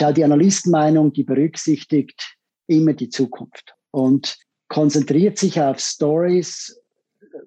schau, 0.00 0.12
die 0.12 0.24
Analystenmeinung, 0.24 1.12
die 1.12 1.24
berücksichtigt 1.24 2.36
immer 2.66 2.94
die 2.94 3.10
Zukunft 3.10 3.74
und 3.90 4.36
konzentriert 4.68 5.38
sich 5.38 5.60
auf 5.60 5.78
Stories, 5.78 6.80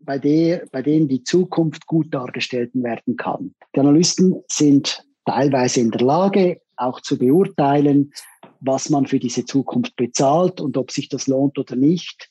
bei, 0.02 0.20
der, 0.20 0.66
bei 0.72 0.82
denen 0.82 1.08
die 1.08 1.24
Zukunft 1.24 1.88
gut 1.88 2.14
dargestellt 2.14 2.72
werden 2.74 3.16
kann. 3.16 3.56
Die 3.76 3.80
Analysten 3.80 4.44
sind 4.48 5.04
teilweise 5.26 5.80
in 5.80 5.92
der 5.92 6.02
Lage, 6.02 6.62
auch 6.76 7.00
zu 7.02 7.18
beurteilen, 7.18 8.12
was 8.60 8.90
man 8.90 9.08
für 9.08 9.20
diese 9.20 9.46
Zukunft 9.46 9.96
bezahlt 9.96 10.62
und 10.62 10.78
ob 10.78 10.92
sich 10.92 11.10
das 11.10 11.28
lohnt 11.28 11.58
oder 11.58 11.76
nicht. 11.76 12.30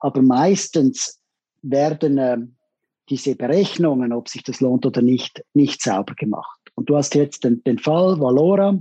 Aber 0.00 0.22
meistens 0.22 1.20
werden 1.62 2.18
äh, 2.18 2.38
diese 3.08 3.36
Berechnungen, 3.36 4.12
ob 4.12 4.28
sich 4.28 4.42
das 4.42 4.60
lohnt 4.60 4.84
oder 4.84 5.02
nicht, 5.02 5.44
nicht 5.54 5.82
sauber 5.82 6.14
gemacht. 6.14 6.60
Und 6.74 6.90
du 6.90 6.96
hast 6.96 7.14
jetzt 7.14 7.44
den, 7.44 7.62
den 7.64 7.78
Fall 7.78 8.18
Valora, 8.18 8.78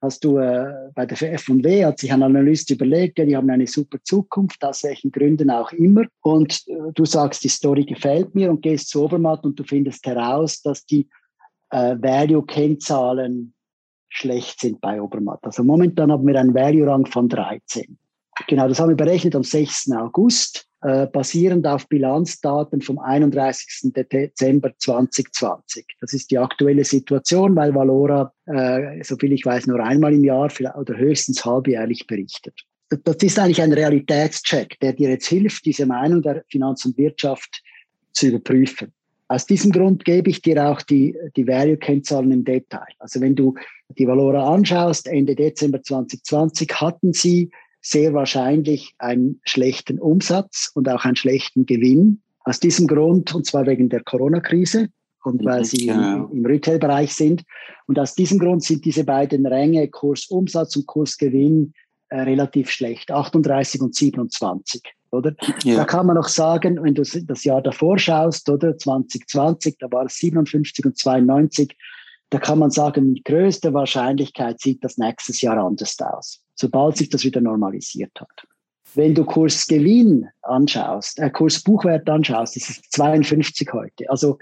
hast 0.00 0.24
du 0.24 0.38
äh, 0.38 0.90
bei 0.94 1.06
der 1.06 1.34
F&W 1.34 1.84
hat 1.84 1.98
sich 1.98 2.12
ein 2.12 2.22
Analyst 2.22 2.70
überlegt, 2.70 3.18
ja, 3.18 3.24
die 3.24 3.36
haben 3.36 3.50
eine 3.50 3.66
super 3.66 3.98
Zukunft, 4.02 4.64
aus 4.64 4.82
welchen 4.82 5.12
Gründen 5.12 5.50
auch 5.50 5.72
immer. 5.72 6.04
Und 6.22 6.62
äh, 6.68 6.92
du 6.94 7.04
sagst, 7.04 7.44
die 7.44 7.48
Story 7.48 7.84
gefällt 7.84 8.34
mir 8.34 8.50
und 8.50 8.62
gehst 8.62 8.88
zu 8.88 9.04
Obermatt 9.04 9.44
und 9.44 9.58
du 9.58 9.64
findest 9.64 10.06
heraus, 10.06 10.62
dass 10.62 10.84
die 10.86 11.08
äh, 11.70 11.96
Value-Kennzahlen 12.00 13.54
schlecht 14.08 14.60
sind 14.60 14.80
bei 14.80 15.00
Obermatt. 15.00 15.40
Also 15.42 15.62
momentan 15.62 16.10
haben 16.10 16.26
wir 16.26 16.38
einen 16.38 16.54
Value-Rang 16.54 17.06
von 17.06 17.28
13. 17.28 17.96
Genau, 18.48 18.68
das 18.68 18.80
haben 18.80 18.88
wir 18.88 18.96
berechnet 18.96 19.36
am 19.36 19.44
6. 19.44 19.92
August, 19.92 20.66
äh, 20.82 21.06
basierend 21.06 21.66
auf 21.66 21.88
Bilanzdaten 21.88 22.80
vom 22.80 22.98
31. 22.98 23.92
Dezember 23.92 24.72
2020. 24.78 25.84
Das 26.00 26.14
ist 26.14 26.30
die 26.30 26.38
aktuelle 26.38 26.84
Situation, 26.84 27.54
weil 27.54 27.74
Valora, 27.74 28.32
äh, 28.46 29.02
soviel 29.04 29.32
ich 29.32 29.44
weiß, 29.44 29.66
nur 29.66 29.80
einmal 29.80 30.14
im 30.14 30.24
Jahr 30.24 30.50
oder 30.76 30.96
höchstens 30.96 31.44
halbjährlich 31.44 32.06
berichtet. 32.06 32.54
Das 33.04 33.16
ist 33.16 33.38
eigentlich 33.38 33.62
ein 33.62 33.72
Realitätscheck, 33.72 34.80
der 34.80 34.94
dir 34.94 35.10
jetzt 35.10 35.26
hilft, 35.26 35.64
diese 35.66 35.86
Meinung 35.86 36.22
der 36.22 36.44
Finanz 36.48 36.84
und 36.84 36.96
Wirtschaft 36.98 37.62
zu 38.12 38.28
überprüfen. 38.28 38.92
Aus 39.28 39.46
diesem 39.46 39.70
Grund 39.70 40.04
gebe 40.04 40.28
ich 40.28 40.42
dir 40.42 40.66
auch 40.68 40.82
die, 40.82 41.16
die 41.36 41.46
Value-Kennzahlen 41.46 42.32
im 42.32 42.44
Detail. 42.44 42.88
Also 42.98 43.20
wenn 43.20 43.36
du 43.36 43.54
die 43.96 44.08
Valora 44.08 44.52
anschaust, 44.52 45.06
Ende 45.06 45.36
Dezember 45.36 45.82
2020 45.82 46.72
hatten 46.80 47.12
sie 47.12 47.50
sehr 47.80 48.12
wahrscheinlich 48.12 48.94
einen 48.98 49.40
schlechten 49.44 49.98
Umsatz 49.98 50.70
und 50.74 50.88
auch 50.88 51.04
einen 51.04 51.16
schlechten 51.16 51.66
Gewinn. 51.66 52.22
Aus 52.44 52.60
diesem 52.60 52.86
Grund, 52.86 53.34
und 53.34 53.46
zwar 53.46 53.66
wegen 53.66 53.88
der 53.88 54.02
Corona-Krise 54.02 54.88
und 55.24 55.44
weil 55.44 55.64
sie 55.64 55.86
genau. 55.86 56.26
im, 56.26 56.38
im 56.38 56.46
Retail-Bereich 56.46 57.14
sind. 57.14 57.42
Und 57.86 57.98
aus 57.98 58.14
diesem 58.14 58.38
Grund 58.38 58.62
sind 58.64 58.84
diese 58.84 59.04
beiden 59.04 59.46
Ränge 59.46 59.88
Kursumsatz 59.88 60.76
und 60.76 60.86
Kursgewinn 60.86 61.74
äh, 62.08 62.20
relativ 62.20 62.70
schlecht, 62.70 63.10
38 63.10 63.80
und 63.80 63.94
27 63.94 64.82
oder? 65.10 65.34
Ja. 65.64 65.76
Da 65.76 65.84
kann 65.84 66.06
man 66.06 66.16
noch 66.16 66.28
sagen, 66.28 66.82
wenn 66.82 66.94
du 66.94 67.02
das 67.02 67.44
Jahr 67.44 67.62
davor 67.62 67.98
schaust, 67.98 68.48
oder 68.48 68.76
2020, 68.76 69.76
da 69.78 69.90
war 69.90 70.06
es 70.06 70.16
57 70.16 70.84
und 70.84 70.96
92, 70.96 71.76
da 72.30 72.38
kann 72.38 72.60
man 72.60 72.70
sagen, 72.70 73.12
mit 73.12 73.24
größter 73.24 73.74
Wahrscheinlichkeit 73.74 74.60
sieht 74.60 74.84
das 74.84 74.98
nächstes 74.98 75.40
Jahr 75.40 75.58
anders 75.58 75.96
aus, 76.00 76.40
sobald 76.60 76.96
sich 76.96 77.08
das 77.08 77.24
wieder 77.24 77.40
normalisiert 77.40 78.12
hat. 78.20 78.46
Wenn 78.94 79.14
du 79.14 79.24
Kursgewinn 79.24 80.28
anschaust, 80.42 81.18
äh, 81.18 81.30
Kursbuchwert 81.30 82.08
anschaust, 82.08 82.56
das 82.56 82.70
ist 82.70 82.92
52 82.92 83.72
heute. 83.72 84.10
Also 84.10 84.38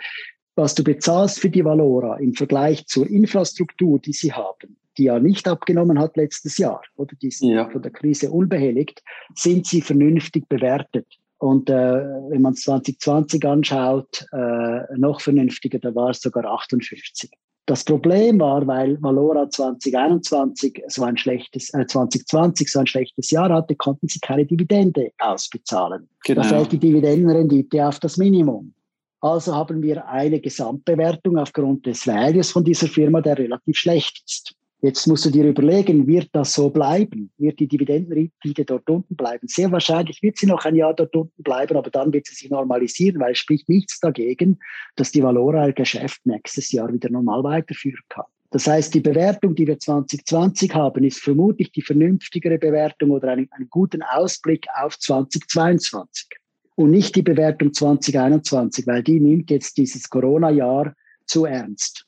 was 0.56 0.74
du 0.74 0.82
bezahlst 0.82 1.38
für 1.38 1.50
die 1.50 1.64
Valora 1.64 2.16
im 2.16 2.34
Vergleich 2.34 2.86
zur 2.86 3.08
Infrastruktur, 3.08 4.00
die 4.00 4.12
sie 4.12 4.32
haben, 4.32 4.76
die 4.96 5.04
ja 5.04 5.20
nicht 5.20 5.46
abgenommen 5.46 6.00
hat 6.00 6.16
letztes 6.16 6.58
Jahr, 6.58 6.82
oder 6.96 7.14
die 7.22 7.30
sind 7.30 7.50
ja. 7.50 7.68
von 7.70 7.80
der 7.80 7.92
Krise 7.92 8.30
unbehelligt, 8.30 9.02
sind 9.36 9.66
sie 9.66 9.80
vernünftig 9.80 10.48
bewertet. 10.48 11.06
Und 11.36 11.70
äh, 11.70 11.74
wenn 11.74 12.42
man 12.42 12.54
2020 12.54 13.44
anschaut, 13.44 14.26
äh, 14.32 14.80
noch 14.96 15.20
vernünftiger, 15.20 15.78
da 15.78 15.94
war 15.94 16.10
es 16.10 16.20
sogar 16.20 16.44
58. 16.46 17.30
Das 17.68 17.84
Problem 17.84 18.40
war, 18.40 18.66
weil 18.66 18.96
Valora 19.02 19.50
2021 19.50 20.84
so 20.86 21.04
ein 21.04 21.18
schlechtes, 21.18 21.68
äh, 21.74 21.86
2020 21.86 22.66
so 22.72 22.78
ein 22.78 22.86
schlechtes 22.86 23.30
Jahr 23.30 23.50
hatte, 23.50 23.76
konnten 23.76 24.08
sie 24.08 24.20
keine 24.20 24.46
Dividende 24.46 25.10
ausbezahlen. 25.18 26.08
Genau. 26.24 26.40
Da 26.40 26.48
fällt 26.48 26.72
die 26.72 26.78
Dividendenrendite 26.78 27.86
auf 27.86 28.00
das 28.00 28.16
Minimum. 28.16 28.72
Also 29.20 29.54
haben 29.54 29.82
wir 29.82 30.08
eine 30.08 30.40
Gesamtbewertung 30.40 31.36
aufgrund 31.36 31.84
des 31.84 32.06
Values 32.06 32.52
von 32.52 32.64
dieser 32.64 32.86
Firma, 32.86 33.20
der 33.20 33.36
relativ 33.36 33.76
schlecht 33.76 34.22
ist. 34.24 34.54
Jetzt 34.80 35.08
musst 35.08 35.24
du 35.24 35.30
dir 35.30 35.44
überlegen, 35.44 36.06
wird 36.06 36.28
das 36.32 36.52
so 36.52 36.70
bleiben? 36.70 37.32
Wird 37.36 37.58
die 37.58 37.66
Dividendenrendite 37.66 38.64
dort 38.64 38.88
unten 38.88 39.16
bleiben? 39.16 39.48
Sehr 39.48 39.72
wahrscheinlich 39.72 40.22
wird 40.22 40.38
sie 40.38 40.46
noch 40.46 40.64
ein 40.64 40.76
Jahr 40.76 40.94
dort 40.94 41.16
unten 41.16 41.42
bleiben, 41.42 41.76
aber 41.76 41.90
dann 41.90 42.12
wird 42.12 42.26
sie 42.26 42.34
sich 42.36 42.50
normalisieren, 42.50 43.20
weil 43.20 43.32
es 43.32 43.38
spricht 43.38 43.68
nichts 43.68 43.98
dagegen, 43.98 44.60
dass 44.94 45.10
die 45.10 45.22
Valora 45.22 45.66
ihr 45.66 45.72
Geschäft 45.72 46.24
nächstes 46.26 46.70
Jahr 46.70 46.92
wieder 46.92 47.10
normal 47.10 47.42
weiterführen 47.42 48.04
kann. 48.08 48.26
Das 48.50 48.68
heißt, 48.68 48.94
die 48.94 49.00
Bewertung, 49.00 49.56
die 49.56 49.66
wir 49.66 49.80
2020 49.80 50.72
haben, 50.74 51.04
ist 51.04 51.20
vermutlich 51.20 51.72
die 51.72 51.82
vernünftigere 51.82 52.58
Bewertung 52.58 53.10
oder 53.10 53.32
einen, 53.32 53.48
einen 53.50 53.68
guten 53.68 54.02
Ausblick 54.02 54.66
auf 54.80 54.96
2022 54.98 56.28
und 56.76 56.92
nicht 56.92 57.16
die 57.16 57.22
Bewertung 57.22 57.74
2021, 57.74 58.86
weil 58.86 59.02
die 59.02 59.18
nimmt 59.18 59.50
jetzt 59.50 59.76
dieses 59.76 60.08
Corona-Jahr 60.08 60.94
zu 61.26 61.44
ernst. 61.44 62.07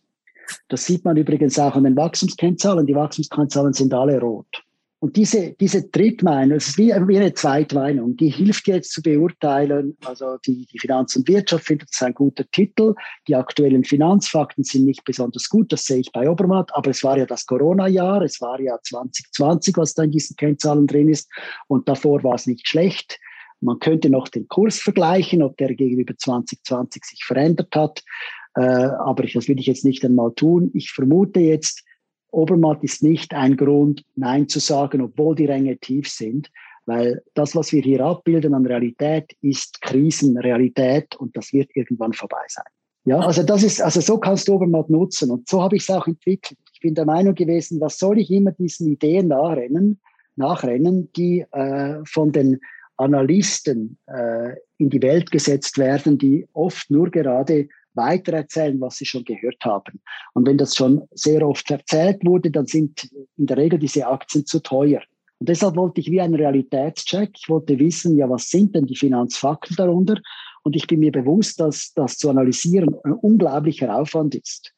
Das 0.69 0.85
sieht 0.85 1.05
man 1.05 1.17
übrigens 1.17 1.59
auch 1.59 1.75
an 1.75 1.85
den 1.85 1.97
Wachstumskennzahlen. 1.97 2.87
Die 2.87 2.95
Wachstumskennzahlen 2.95 3.73
sind 3.73 3.95
alle 3.95 4.21
rot. 4.21 4.63
Und 5.03 5.17
diese, 5.17 5.53
diese 5.53 5.89
Drittmeinung, 5.89 6.59
es 6.59 6.69
ist 6.69 6.79
wie, 6.79 6.89
wie 6.89 7.17
eine 7.17 7.33
Zweitmeinung, 7.33 8.19
die 8.19 8.29
hilft 8.29 8.69
jetzt 8.69 8.93
zu 8.93 9.01
beurteilen, 9.01 9.97
also 10.05 10.37
die, 10.45 10.67
die 10.71 10.79
Finanz 10.79 11.17
und 11.17 11.27
Wirtschaft 11.27 11.65
findet 11.65 11.89
es 11.91 12.03
ein 12.03 12.13
guter 12.13 12.45
Titel, 12.51 12.95
die 13.27 13.35
aktuellen 13.35 13.83
Finanzfakten 13.83 14.63
sind 14.63 14.85
nicht 14.85 15.03
besonders 15.05 15.49
gut, 15.49 15.73
das 15.73 15.87
sehe 15.87 16.01
ich 16.01 16.13
bei 16.13 16.29
Obermatt, 16.29 16.71
aber 16.75 16.91
es 16.91 17.03
war 17.03 17.17
ja 17.17 17.25
das 17.25 17.47
Corona-Jahr, 17.47 18.21
es 18.21 18.43
war 18.43 18.61
ja 18.61 18.77
2020, 18.83 19.79
was 19.79 19.95
da 19.95 20.03
in 20.03 20.11
diesen 20.11 20.37
Kennzahlen 20.37 20.87
drin 20.87 21.09
ist 21.09 21.31
und 21.67 21.89
davor 21.89 22.23
war 22.23 22.35
es 22.35 22.47
nicht 22.47 22.69
schlecht. 22.69 23.19
Man 23.63 23.79
könnte 23.79 24.11
noch 24.11 24.29
den 24.29 24.49
Kurs 24.49 24.81
vergleichen, 24.81 25.43
ob 25.43 25.57
der 25.57 25.75
gegenüber 25.75 26.15
2020 26.17 27.05
sich 27.05 27.25
verändert 27.25 27.75
hat. 27.75 28.03
Äh, 28.55 28.63
aber 28.63 29.25
das 29.25 29.49
will 29.49 29.59
ich 29.59 29.67
jetzt 29.67 29.85
nicht 29.85 30.05
einmal 30.05 30.33
tun. 30.33 30.71
Ich 30.75 30.93
vermute 30.93 31.41
jetzt, 31.41 31.85
Obermatt 32.33 32.83
ist 32.83 33.03
nicht 33.03 33.35
ein 33.35 33.57
Grund, 33.57 34.05
Nein 34.17 34.49
zu 34.49 34.61
sagen, 34.61 35.01
obwohl 35.01 35.35
die 35.35 35.47
Ränge 35.47 35.79
tief 35.79 36.09
sind, 36.09 36.51
weil 36.87 37.23
das, 37.35 37.55
was 37.55 37.73
wir 37.73 37.83
hier 37.83 38.05
abbilden 38.05 38.55
an 38.55 38.67
Realität, 38.67 39.33
ist 39.41 39.81
Krisenrealität 39.81 41.17
und 41.17 41.37
das 41.37 41.53
wird 41.53 41.71
irgendwann 41.75 42.13
vorbei 42.13 42.43
sein. 42.49 42.65
Ja, 43.05 43.21
also 43.21 43.43
das 43.43 43.63
ist, 43.63 43.81
also 43.81 44.01
so 44.01 44.19
kannst 44.19 44.47
du 44.49 44.55
Obermatt 44.55 44.91
nutzen 44.91 45.31
und 45.31 45.49
so 45.49 45.63
habe 45.63 45.77
ich 45.77 45.83
es 45.83 45.91
auch 45.91 46.07
entwickelt. 46.07 46.59
Ich 46.73 46.81
bin 46.81 46.95
der 46.95 47.07
Meinung 47.07 47.35
gewesen, 47.35 47.81
was 47.81 47.99
soll 47.99 48.19
ich 48.19 48.31
immer 48.31 48.53
diesen 48.53 48.89
Ideen 48.89 49.29
nachrennen, 49.29 50.01
nachrennen, 50.37 51.11
die 51.17 51.45
äh, 51.53 52.01
von 52.05 52.33
den 52.33 52.61
Analysten 52.97 53.97
äh, 54.07 54.57
in 54.77 54.91
die 54.91 55.01
Welt 55.01 55.31
gesetzt 55.31 55.79
werden, 55.79 56.19
die 56.19 56.47
oft 56.53 56.91
nur 56.91 57.11
gerade 57.11 57.69
weitererzählen, 57.95 58.81
was 58.81 58.97
sie 58.97 59.07
schon 59.07 59.25
gehört 59.25 59.65
haben. 59.65 60.01
Und 60.35 60.47
wenn 60.47 60.59
das 60.59 60.77
schon 60.77 61.03
sehr 61.13 61.47
oft 61.47 61.71
erzählt 61.71 62.25
wurde, 62.25 62.51
dann 62.51 62.67
sind 62.67 63.11
in 63.37 63.47
der 63.47 63.57
Regel 63.57 63.79
diese 63.79 64.07
Aktien 64.07 64.47
zu 64.47 64.61
teuer. 64.61 65.03
Und 65.39 65.49
deshalb 65.49 65.77
wollte 65.77 66.01
ich 66.01 66.11
wie 66.11 66.21
einen 66.21 66.35
Realitätscheck. 66.35 67.31
Ich 67.37 67.49
wollte 67.49 67.79
wissen, 67.79 68.17
ja, 68.17 68.29
was 68.29 68.49
sind 68.51 68.75
denn 68.75 68.87
die 68.87 68.97
Finanzfakten 68.97 69.75
darunter? 69.77 70.21
Und 70.63 70.77
ich 70.77 70.87
bin 70.87 71.01
mir 71.01 71.13
bewusst, 71.13 71.59
dass 71.61 71.93
das 71.95 72.19
zu 72.19 72.29
analysieren 72.29 72.95
ein 73.05 73.15
unglaublicher 73.15 73.95
Aufwand 73.97 74.35
ist. 74.35 74.75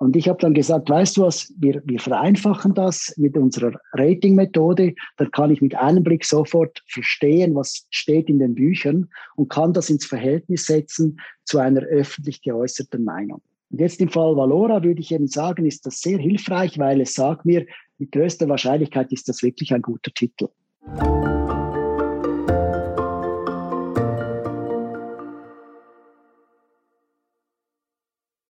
Und 0.00 0.16
ich 0.16 0.30
habe 0.30 0.38
dann 0.40 0.54
gesagt, 0.54 0.88
weißt 0.88 1.18
du 1.18 1.22
was, 1.22 1.52
wir, 1.58 1.82
wir 1.84 2.00
vereinfachen 2.00 2.72
das 2.72 3.12
mit 3.18 3.36
unserer 3.36 3.78
Rating-Methode. 3.92 4.94
Dann 5.18 5.30
kann 5.30 5.50
ich 5.50 5.60
mit 5.60 5.74
einem 5.74 6.02
Blick 6.02 6.24
sofort 6.24 6.82
verstehen, 6.88 7.54
was 7.54 7.86
steht 7.90 8.30
in 8.30 8.38
den 8.38 8.54
Büchern 8.54 9.10
und 9.36 9.50
kann 9.50 9.74
das 9.74 9.90
ins 9.90 10.06
Verhältnis 10.06 10.64
setzen 10.64 11.20
zu 11.44 11.58
einer 11.58 11.82
öffentlich 11.82 12.40
geäußerten 12.40 13.04
Meinung. 13.04 13.42
Und 13.70 13.78
jetzt 13.78 14.00
im 14.00 14.08
Fall 14.08 14.36
Valora 14.36 14.82
würde 14.82 15.02
ich 15.02 15.12
eben 15.12 15.28
sagen, 15.28 15.66
ist 15.66 15.84
das 15.84 16.00
sehr 16.00 16.18
hilfreich, 16.18 16.78
weil 16.78 17.02
es 17.02 17.12
sagt 17.12 17.44
mir, 17.44 17.66
mit 17.98 18.12
größter 18.12 18.48
Wahrscheinlichkeit 18.48 19.12
ist 19.12 19.28
das 19.28 19.42
wirklich 19.42 19.74
ein 19.74 19.82
guter 19.82 20.12
Titel. 20.12 20.48